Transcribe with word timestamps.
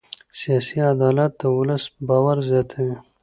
سیاسي 0.39 0.77
عدالت 0.93 1.31
د 1.37 1.43
ولس 1.57 1.83
باور 2.07 2.37
زیاتوي 2.49 2.95